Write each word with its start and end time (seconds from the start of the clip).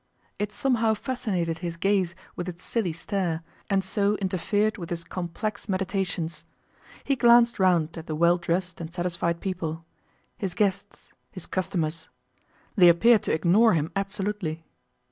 It 0.39 0.51
somehow 0.51 0.95
fascinated 0.95 1.59
his 1.59 1.77
gaze 1.77 2.15
with 2.35 2.49
its 2.49 2.63
silly 2.63 2.91
stare, 2.91 3.43
and 3.69 3.83
so 3.83 4.15
interfered 4.15 4.79
with 4.79 4.89
his 4.89 5.03
complex 5.03 5.69
meditations. 5.69 6.43
He 7.03 7.15
glanced 7.15 7.59
round 7.59 7.95
at 7.95 8.07
the 8.07 8.15
well 8.15 8.39
dressed 8.39 8.81
and 8.81 8.91
satisfied 8.91 9.41
people 9.41 9.85
his 10.39 10.55
guests, 10.55 11.13
his 11.29 11.45
customers. 11.45 12.09
They 12.75 12.89
appeared 12.89 13.21
to 13.25 13.31
ignore 13.31 13.75
him 13.75 13.91
absolutely. 13.95 14.65